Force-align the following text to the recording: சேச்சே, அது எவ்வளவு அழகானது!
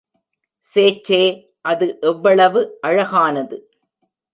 சேச்சே, 0.65 1.21
அது 1.61 1.87
எவ்வளவு 2.01 2.61
அழகானது! 2.81 3.57